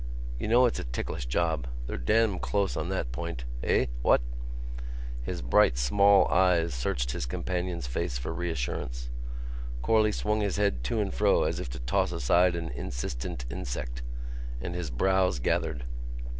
[0.39, 1.67] You know it's a ticklish job.
[1.85, 3.45] They're damn close on that point.
[3.61, 3.85] Eh?...
[4.01, 4.19] What?"
[5.21, 9.11] His bright, small eyes searched his companion's face for reassurance.
[9.83, 14.01] Corley swung his head to and fro as if to toss aside an insistent insect,
[14.59, 15.85] and his brows gathered.